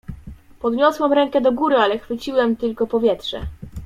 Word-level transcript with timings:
"Podniosłem 0.59 1.13
rękę 1.13 1.41
do 1.41 1.51
góry, 1.51 1.75
ale 1.77 1.99
chwyciłem 1.99 2.55
tylko 2.55 2.87
powietrze." 2.87 3.45